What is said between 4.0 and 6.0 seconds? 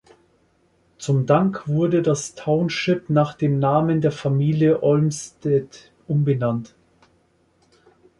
der Familie Olmstead